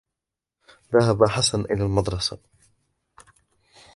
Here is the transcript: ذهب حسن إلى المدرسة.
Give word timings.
ذهب 0.93 1.23
حسن 1.23 1.61
إلى 1.61 1.83
المدرسة. 1.83 2.37